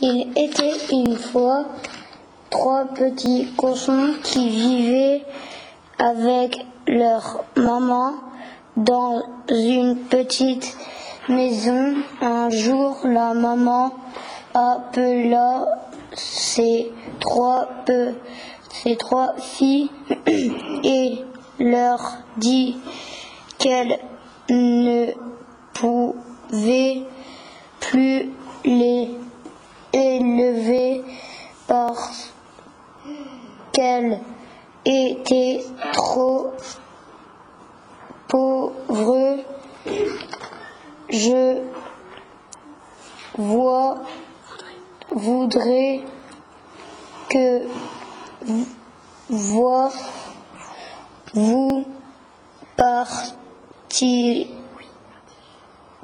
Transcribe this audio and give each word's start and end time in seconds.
Il 0.00 0.28
était 0.36 0.76
une 0.92 1.16
fois 1.16 1.64
trois 2.50 2.84
petits 2.84 3.48
cochons 3.56 4.14
qui 4.22 4.48
vivaient 4.48 5.24
avec 5.98 6.64
leur 6.86 7.44
maman 7.56 8.12
dans 8.76 9.20
une 9.50 9.96
petite 9.96 10.76
maison. 11.28 11.96
Un 12.20 12.48
jour, 12.48 12.98
la 13.02 13.34
maman 13.34 13.92
appela 14.54 15.66
ses 16.12 16.92
trois, 17.18 17.68
ses 18.70 18.96
trois 18.96 19.34
filles 19.36 19.90
et 20.84 21.18
leur 21.58 22.18
dit 22.36 22.76
qu'elle 23.58 23.98
ne 24.48 25.06
pouvait 25.74 27.02
plus 27.80 28.30
les 28.64 29.10
élever 29.98 31.02
parce 31.66 32.32
qu'elle 33.72 34.20
était 34.84 35.64
trop 35.92 36.52
pauvre. 38.28 39.38
Je 41.10 41.62
vois, 43.36 44.02
voudrais 45.10 46.02
que 47.28 47.62
vois 49.28 49.90
vous 51.34 51.86
partir, 52.76 54.46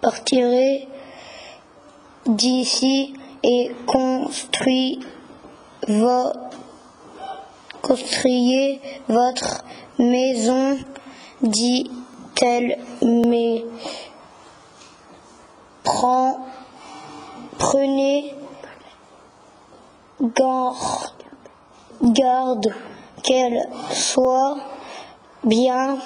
partirez 0.00 0.88
d'ici 2.26 3.14
et 3.42 3.70
construisez 3.86 5.00
votre 9.08 9.64
maison, 9.98 10.78
dit-elle, 11.42 12.78
mais 13.02 13.64
prenez 17.58 18.34
garde, 20.20 20.76
garde 22.02 22.74
qu'elle 23.22 23.68
soit 23.92 24.56
bien 25.44 25.98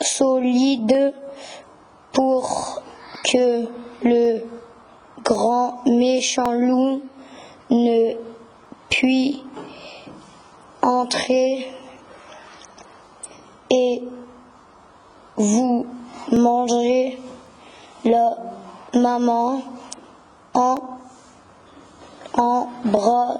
solide 0.00 1.14
pour 2.12 2.82
que 3.24 3.66
le 4.02 4.42
grand 5.30 5.82
méchant 5.86 6.50
loup 6.50 7.02
ne 7.70 8.14
puisse 8.88 9.36
entrer 10.82 11.72
et 13.70 14.02
vous 15.36 15.86
mangez 16.32 17.16
la 18.04 18.36
maman 18.92 19.62
en 20.54 20.74
embrassa 22.34 23.34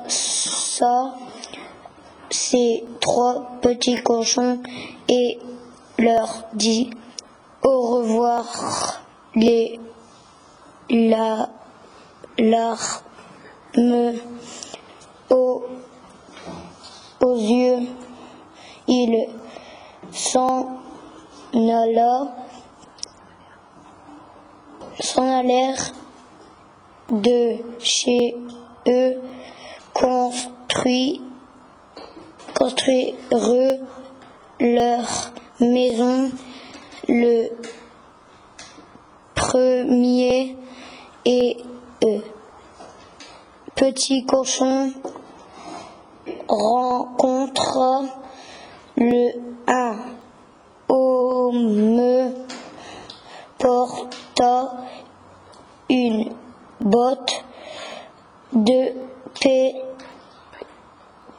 ses 2.30 2.84
trois 3.00 3.50
petits 3.62 4.00
cochons 4.00 4.60
et 5.08 5.40
leur 5.98 6.44
dit 6.54 6.90
au 7.64 7.80
revoir 7.80 9.02
les 9.34 9.80
larme 12.40 14.14
aux, 15.30 15.64
aux 17.22 17.36
yeux. 17.36 17.86
Il 18.88 19.28
s'en 20.12 20.80
alla, 21.54 22.34
s'en 24.98 25.38
allèrent 25.40 25.92
de 27.10 27.56
chez 27.78 28.36
eux, 28.88 29.16
construit, 29.92 31.20
construire 32.54 33.14
leur 34.60 35.32
maison. 35.60 36.30
Le 37.08 37.48
premier 39.34 40.56
et 41.24 41.56
eux. 42.04 42.22
Petit 43.80 44.26
cochon 44.26 44.92
rencontre 46.46 48.04
le 48.98 49.32
un 49.68 49.96
homme 50.86 52.34
porta 53.56 54.84
une 55.88 56.30
botte 56.78 57.42
de 58.52 58.92
paix 59.40 59.74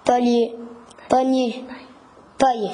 palier, 0.04 0.56
panier, 1.10 1.64
paille. 2.40 2.72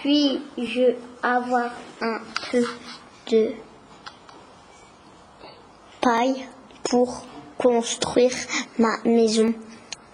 Puis-je 0.00 0.94
avoir 1.24 1.72
un 2.00 2.18
peu 2.52 2.64
de 3.32 3.52
paille 6.00 6.46
pour 6.84 7.26
construire 7.56 8.36
ma 8.78 8.98
maison 9.04 9.54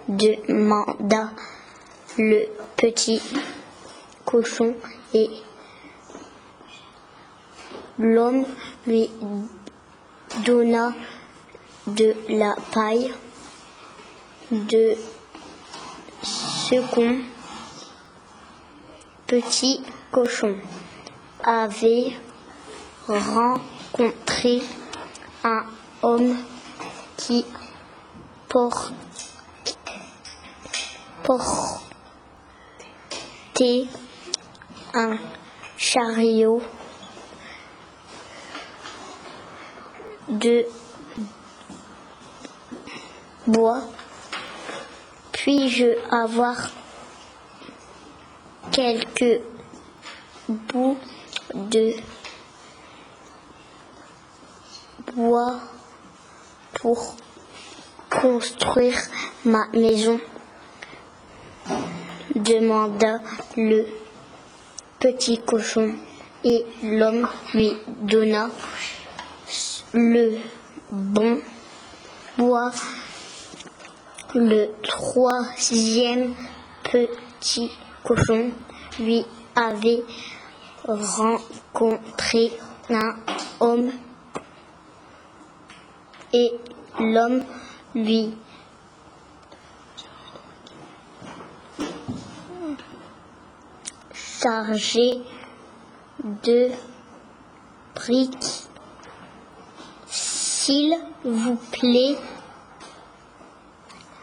demanda 0.08 1.30
le 2.16 2.46
petit 2.76 3.20
cochon 4.24 4.74
et 5.14 5.28
l'homme 7.98 8.44
lui 8.86 9.10
donna 10.46 10.94
de 11.86 12.14
la 12.28 12.54
paille 12.72 13.12
de 14.52 14.94
second 16.22 17.18
petit 19.26 19.82
cochon. 20.12 20.56
Avait 21.44 22.12
rencontré 23.08 24.62
un 25.44 25.64
homme 26.02 26.36
qui 27.16 27.44
portait 28.48 28.94
un 34.94 35.16
chariot 35.76 36.62
de 40.28 40.66
bois. 43.46 43.82
Puis-je 45.32 45.86
avoir 46.10 46.56
quelques 48.70 49.40
bouts 50.48 50.98
de 51.54 51.94
bois 55.18 55.58
pour 56.74 57.16
construire 58.08 58.96
ma 59.44 59.66
maison 59.72 60.20
demanda 62.36 63.18
le 63.56 63.84
petit 65.00 65.38
cochon 65.38 65.92
et 66.44 66.64
l'homme 66.84 67.28
lui 67.52 67.72
donna 68.00 68.48
le 69.92 70.38
bon 70.92 71.40
bois. 72.36 72.70
Le 74.34 74.68
troisième 74.82 76.34
petit 76.84 77.72
cochon 78.04 78.52
lui 79.00 79.24
avait 79.56 80.04
rencontré 80.86 82.52
un 82.90 83.16
homme 83.58 83.90
et 86.32 86.52
l'homme 86.98 87.44
lui 87.94 88.34
chargé 94.40 95.20
de 96.44 96.70
briques. 97.94 98.66
S'il 100.06 100.94
vous 101.24 101.58
plaît, 101.72 102.16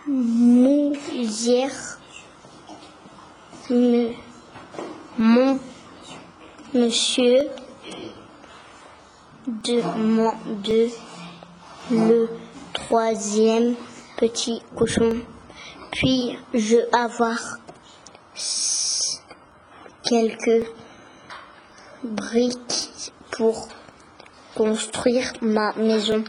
Mousière, 0.07 1.97
me, 3.71 4.11
mon 5.17 5.59
monsieur, 6.73 7.49
demande 9.47 10.91
le 11.91 12.29
troisième 12.73 13.75
petit 14.17 14.61
cochon. 14.75 15.21
Puis-je 15.91 16.77
avoir 16.95 17.39
quelques 20.03 20.67
briques 22.03 23.11
pour 23.31 23.67
construire 24.55 25.33
ma 25.41 25.73
maison 25.73 26.23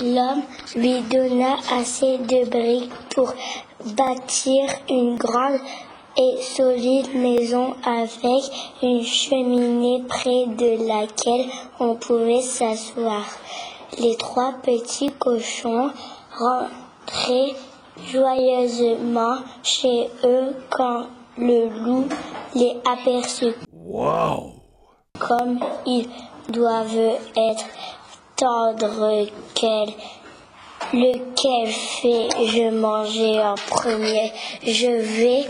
L'homme 0.00 0.42
lui 0.74 1.00
donna 1.02 1.56
assez 1.72 2.18
de 2.18 2.48
briques 2.48 2.92
pour 3.14 3.32
bâtir 3.96 4.64
une 4.90 5.16
grande 5.16 5.60
et 6.18 6.42
solide 6.42 7.14
maison 7.14 7.74
avec 7.84 8.44
une 8.82 9.02
cheminée 9.02 10.02
près 10.08 10.46
de 10.46 10.88
laquelle 10.88 11.46
on 11.78 11.94
pouvait 11.94 12.42
s'asseoir. 12.42 13.24
Les 13.98 14.16
trois 14.16 14.52
petits 14.62 15.10
cochons 15.18 15.90
rentraient 16.36 17.54
joyeusement 18.12 19.38
chez 19.62 20.10
eux 20.24 20.54
quand 20.70 21.06
le 21.38 21.68
loup 21.68 22.06
les 22.54 22.76
aperçut. 22.84 23.54
Wow! 23.72 24.52
Comme 25.18 25.60
ils 25.86 26.08
doivent 26.48 27.18
être 27.36 27.64
tendres, 28.36 29.26
quel 29.54 29.88
lequel 30.92 31.68
fais-je 31.68 32.70
manger 32.70 33.40
en 33.40 33.54
premier? 33.54 34.30
Je 34.62 34.90
vais 34.90 35.44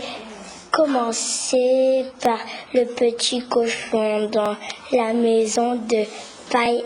commencer 0.71 2.05
par 2.23 2.39
le 2.73 2.85
petit 2.85 3.41
cochon 3.47 4.29
dans 4.31 4.55
la 4.91 5.13
maison 5.13 5.75
de 5.75 6.05
paille. 6.49 6.83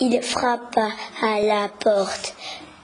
Il 0.00 0.20
frappa 0.22 0.88
à 1.22 1.40
la 1.40 1.68
porte. 1.68 2.34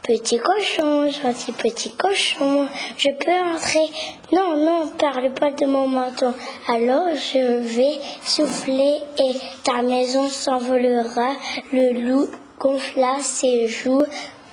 Petit 0.02 0.38
cochon, 0.38 1.10
gentil 1.10 1.52
petit 1.52 1.90
cochon, 1.96 2.68
je 2.96 3.10
peux 3.10 3.54
entrer? 3.54 3.90
Non, 4.32 4.56
non, 4.56 4.88
parle 4.96 5.32
pas 5.34 5.50
de 5.50 5.66
mon 5.66 5.88
menton. 5.88 6.32
Alors 6.68 7.08
je 7.14 7.58
vais 7.58 7.98
souffler 8.24 8.98
et 9.18 9.34
ta 9.64 9.82
maison 9.82 10.28
s'envolera. 10.28 11.32
Le 11.72 11.92
loup 11.92 12.28
gonfla 12.58 13.16
ses 13.20 13.66
joues, 13.66 14.04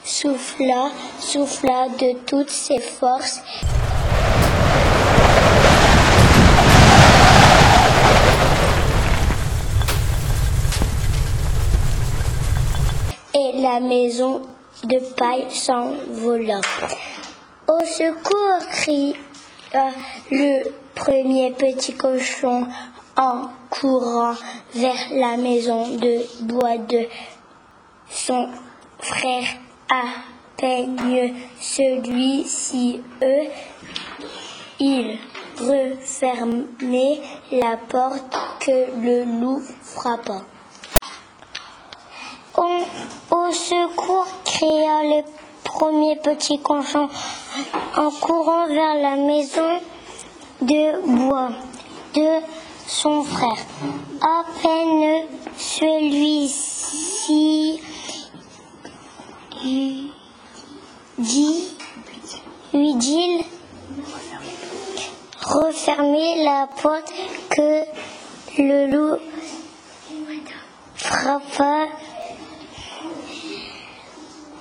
souffla, 0.03 0.89
souffla 1.19 1.89
de 1.99 2.17
toutes 2.25 2.49
ses 2.49 2.79
forces. 2.79 3.41
Et 13.33 13.61
maison 13.79 14.41
de 14.83 14.99
paille 15.15 15.49
s'envola. 15.49 16.61
Au 17.67 17.79
secours 17.85 18.67
cria 18.71 19.15
le 20.31 20.63
premier 20.95 21.51
petit 21.51 21.93
cochon 21.93 22.67
en 23.17 23.49
courant 23.69 24.35
vers 24.73 25.07
la 25.11 25.37
maison 25.37 25.87
de 25.97 26.43
bois 26.43 26.77
de 26.77 27.07
son 28.09 28.49
frère 28.99 29.47
à 29.89 30.03
peine 30.55 31.35
celui-ci 31.59 33.01
eux. 33.21 33.47
Il 34.79 35.17
refermait 35.59 37.19
la 37.51 37.77
porte 37.77 38.37
que 38.59 39.01
le 39.01 39.39
loup 39.39 39.61
frappa. 39.81 40.41
Au, 43.37 43.51
secours 43.51 44.27
cria 44.45 45.03
le 45.03 45.21
premier 45.63 46.15
petit 46.15 46.59
cochon 46.59 47.07
en 47.95 48.09
courant 48.09 48.67
vers 48.67 48.95
la 48.95 49.15
maison 49.15 49.79
de 50.61 51.01
bois 51.05 51.49
de 52.15 52.39
son 52.87 53.23
frère. 53.23 53.65
À 54.21 54.43
peine 54.61 55.25
celui-ci 55.57 56.59
dit, 61.19 61.67
lui 62.73 62.95
dit 62.95 63.45
refermer 65.41 66.43
la 66.43 66.67
porte 66.81 67.13
que 67.49 67.83
le 68.57 68.87
loup 68.87 69.17
frappa 70.95 71.87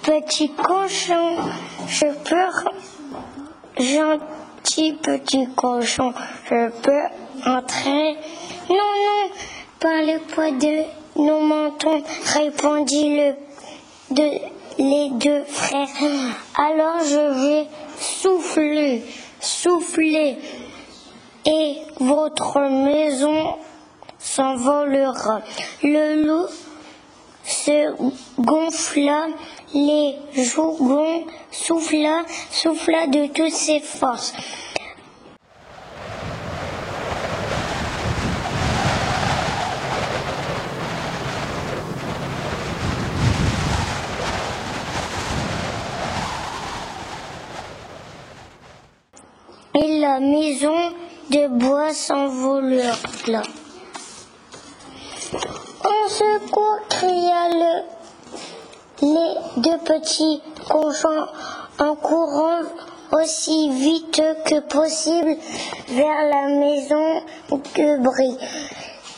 petit 0.07 0.51
cochon, 0.51 1.37
je 1.89 2.07
peux, 2.07 3.83
gentil 3.83 4.93
petit 5.03 5.49
cochon, 5.57 6.15
je 6.49 6.71
peux 6.71 7.03
entrer. 7.45 8.17
Non, 8.71 8.77
non, 8.77 9.31
par 9.81 10.03
le 10.03 10.19
poids 10.21 10.53
de 10.53 10.85
nos 11.21 11.41
mentons, 11.41 12.03
répondit 12.35 13.17
le, 13.17 13.35
de, 14.13 14.31
les 14.79 15.11
deux 15.11 15.43
frères. 15.45 15.89
Alors 16.55 17.01
je 17.01 17.63
vais 17.63 17.67
souffler, 17.99 19.03
souffler, 19.41 20.39
et 21.45 21.79
votre 21.99 22.61
maison 22.61 23.57
s'envolera. 24.21 25.43
Le 25.83 26.23
loup 26.25 26.47
se 27.45 27.95
gonfla 28.41 29.29
les 29.75 30.17
joues 30.35 31.27
souffla, 31.51 32.25
souffla 32.51 33.07
de 33.07 33.27
toutes 33.27 33.51
ses 33.51 33.81
forces. 33.81 34.33
Et 49.75 49.99
la 50.01 50.21
maison 50.21 50.93
de 51.31 51.49
bois 51.49 51.93
s'envola. 51.93 52.95
On 55.85 56.09
secours 56.09 56.81
cria 56.89 57.49
le 57.53 57.96
deux 59.87 59.95
petits 59.95 60.41
cochons 60.69 61.27
en 61.79 61.95
courant 61.97 62.63
aussi 63.13 63.71
vite 63.71 64.23
que 64.45 64.61
possible 64.61 65.37
vers 65.89 66.29
la 66.31 66.59
maison 66.59 67.23
de 67.51 68.03
Brie. 68.03 68.37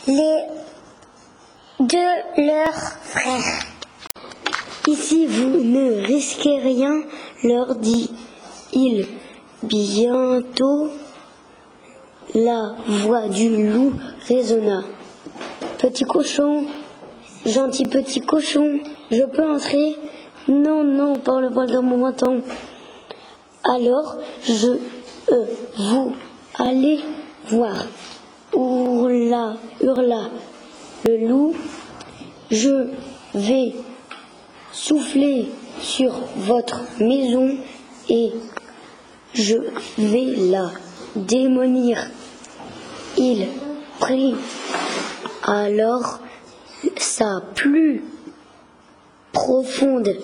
Les 0.07 0.43
deux 1.79 2.43
leurs 2.43 2.91
frères. 3.03 3.63
Ici 4.87 5.25
vous 5.27 5.63
ne 5.63 6.05
risquez 6.05 6.57
rien, 6.59 7.01
leur 7.43 7.75
dit-il. 7.75 9.07
Bientôt 9.63 10.89
la 12.33 12.75
voix 12.87 13.27
du 13.27 13.71
loup 13.71 13.93
résonna. 14.27 14.83
Petit 15.79 16.05
cochon, 16.05 16.65
gentil 17.45 17.85
petit 17.85 18.21
cochon, 18.21 18.79
je 19.11 19.23
peux 19.23 19.49
entrer 19.51 19.97
Non, 20.49 20.83
non, 20.83 21.15
par 21.15 21.41
le 21.41 21.51
poil 21.51 21.69
de 21.69 21.77
mon 21.77 21.97
menton. 21.97 22.41
Alors, 23.63 24.17
je 24.41 24.79
euh, 25.31 25.45
vous 25.77 26.13
allez 26.57 26.99
voir. 27.49 27.85
Hurla, 28.51 29.57
hurla 29.79 30.31
le 31.05 31.27
loup. 31.27 31.53
Je 32.49 32.87
vais 33.35 33.75
souffler 34.71 35.51
sur 35.81 36.13
votre 36.37 36.81
maison 36.99 37.55
et 38.09 38.31
je 39.35 39.57
vais 39.99 40.49
la 40.49 40.71
démolir. 41.15 42.07
Il 43.19 43.45
prit 43.99 44.33
alors 45.43 46.21
sa 46.97 47.43
plus 47.53 48.03
profonde 49.39 50.17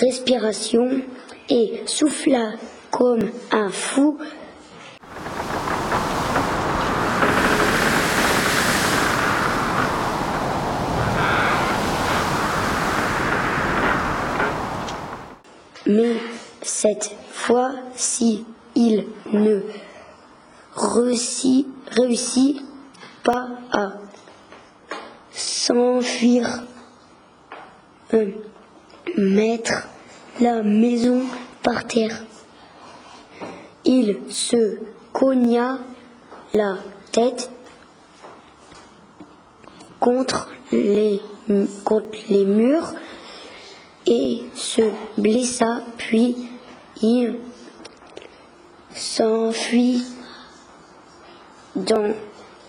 respiration 0.00 1.00
et 1.48 1.82
souffla 1.86 2.54
comme 2.90 3.30
un 3.52 3.70
fou. 3.70 4.18
Mais 15.86 16.16
cette 16.62 17.14
fois-ci, 17.30 18.44
il 18.74 19.06
ne 19.32 19.60
réussit, 20.74 21.68
réussit 21.96 22.60
pas 23.22 23.50
à 23.70 23.92
s'enfuir 25.32 26.64
mettre 29.16 29.88
la 30.40 30.62
maison 30.62 31.22
par 31.62 31.86
terre. 31.86 32.24
Il 33.84 34.18
se 34.28 34.78
cogna 35.12 35.78
la 36.54 36.76
tête 37.10 37.50
contre 40.00 40.48
les, 40.72 41.20
contre 41.84 42.10
les 42.28 42.44
murs 42.44 42.94
et 44.06 44.42
se 44.54 44.82
blessa, 45.16 45.82
puis 45.96 46.36
il 47.02 47.38
s'enfuit 48.94 50.04
dans 51.76 52.14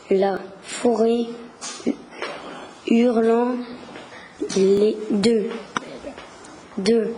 la 0.09 0.39
forêt 0.61 1.25
hurlant 2.87 3.55
les 4.55 4.97
deux, 5.11 5.49
deux, 6.77 7.13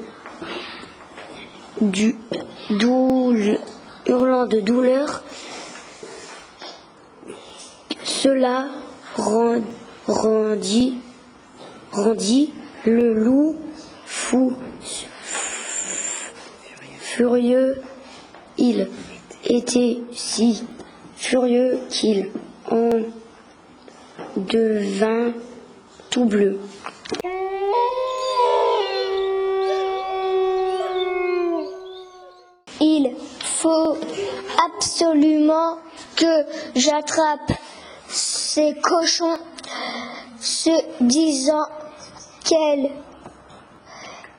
du, 1.82 2.16
doule, 2.70 3.58
hurlant 4.08 4.46
de 4.46 4.60
douleur. 4.60 5.24
Cela 8.04 8.68
rend- 9.16 9.62
rendit, 10.08 10.98
rendit 11.92 12.54
le 12.86 13.14
loup 13.14 13.56
fou, 14.06 14.54
furieux. 17.00 17.82
Il 18.58 18.88
était 19.46 20.00
si 20.14 20.64
furieux 21.18 21.80
qu'il 21.90 22.30
en 22.72 22.90
devint 24.38 25.34
Il 32.82 33.16
faut 33.40 33.98
absolument 34.66 35.78
que 36.16 36.46
j'attrape 36.76 37.52
ces 38.08 38.76
cochons, 38.76 39.38
se 40.40 40.72
disant 41.02 41.66
quel- 42.44 42.92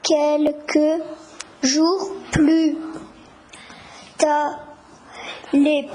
quelques 0.02 1.02
jours 1.62 2.12
plus 2.32 2.76
tard, 4.18 4.60
les 5.52 5.88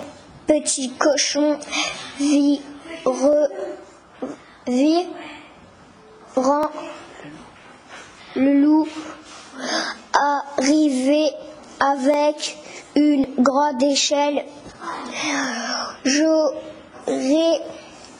petits 0.47 0.91
cochons 0.91 1.57
virent, 2.19 2.59
virent 4.67 5.07
le 8.35 8.53
loup 8.61 8.87
arriver 10.13 11.31
avec 11.79 12.57
une 12.95 13.25
grande 13.37 13.81
échelle. 13.83 14.45
J'aurais 16.05 17.61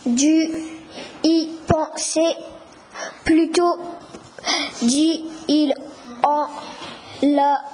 dû 0.06 0.50
y 1.24 1.50
penser 1.68 2.36
plutôt, 3.24 3.78
dit-il 4.82 5.74
en 6.24 6.48
l'appuyant 7.22 7.66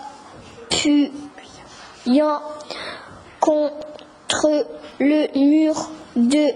contre 3.40 4.68
le 5.00 5.28
mur 5.38 5.90
de 6.16 6.48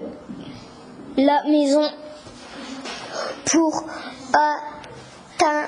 la 1.18 1.44
maison 1.44 1.90
pour 3.52 3.84
atteindre 5.38 5.60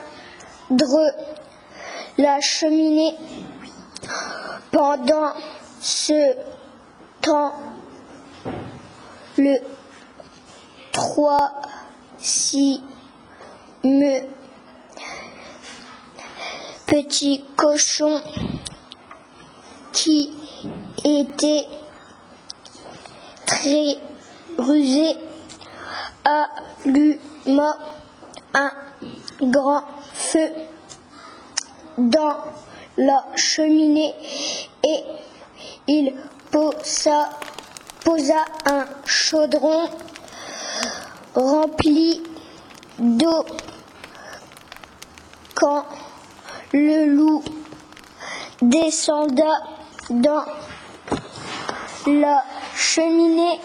la 2.18 2.40
cheminée. 2.40 3.16
Pendant 4.72 5.34
ce 5.82 6.36
temps, 7.22 7.54
le 9.38 9.58
troisième 10.92 11.62
petit 16.88 17.44
cochon 17.56 18.22
qui 19.92 20.34
était 21.04 21.68
très 23.46 23.98
rusé 24.58 25.18
alluma 27.46 27.78
un 28.54 28.72
grand 29.42 29.84
feu 30.14 30.50
dans 31.98 32.36
la 32.98 33.26
cheminée 33.36 34.14
et 34.84 35.04
il 35.88 36.14
posa, 36.52 37.30
posa 38.04 38.46
un 38.66 38.86
chaudron 39.06 39.90
rempli 41.36 42.22
d'eau. 43.00 43.46
Quand 45.56 45.86
le 46.74 47.06
loup 47.06 47.44
descenda 48.62 49.62
dans 50.10 50.46
la 52.08 52.44
cheminée, 52.76 53.60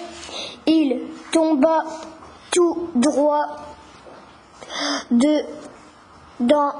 il 0.66 1.00
tomba 1.32 1.84
tout 2.50 2.90
droit 2.94 3.67
dedans. 5.10 6.72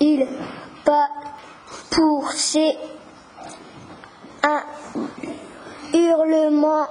Il 0.00 0.26
pas 0.84 1.08
poussé 1.90 2.76
un 4.42 4.62
hurlement 5.92 6.86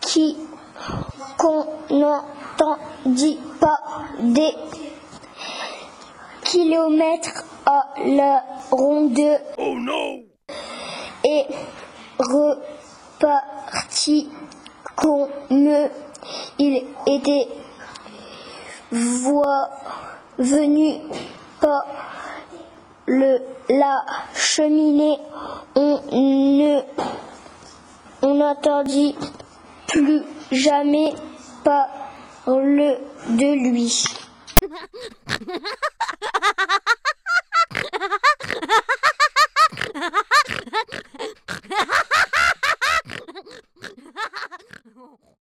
qui 0.00 0.36
qu'on 1.36 1.66
n'entendit 1.90 3.38
pas 3.60 3.80
des 4.20 4.54
kilomètres 6.44 7.44
à 7.66 7.88
la 8.04 8.44
ronde 8.70 9.18
et 11.24 11.44
reparti 12.18 14.28
comme 14.96 15.28
il 16.58 16.84
était 17.06 17.48
voie 18.90 19.70
venu 20.38 20.94
par 21.60 21.84
le, 23.06 23.38
la 23.68 24.04
cheminée, 24.34 25.18
on 25.74 26.00
ne 26.12 26.80
on 28.22 28.34
n'entendit 28.34 29.16
plus 29.86 30.22
jamais 30.50 31.14
parler 31.64 32.98
de 33.28 33.70
lui. 33.70 34.04